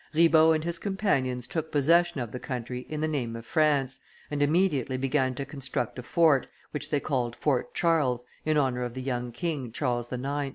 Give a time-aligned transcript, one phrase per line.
[0.15, 3.99] Ribaut and his companions took possession of the country in the name of France,
[4.31, 8.95] and immediately began to construct a fort, which they called Fort Charles, in honor of
[8.95, 10.49] the young king, Charles IX.